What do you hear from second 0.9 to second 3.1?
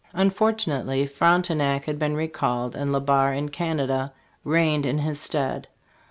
Frontenac had been recalled and Le